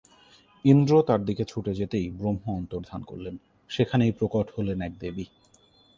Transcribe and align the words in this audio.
ইন্দ্র 0.65 0.93
তাঁর 1.07 1.21
দিকে 1.25 1.43
ছুটে 1.45 1.71
যেতেই 1.73 2.07
ব্রহ্ম 2.09 2.45
অন্তর্ধান 2.51 3.01
করলেন; 3.03 3.35
সেখানেই 3.69 4.11
প্রকট 4.11 4.47
হলেন 4.55 4.79
এক 4.81 4.93
দেবী। 4.99 5.25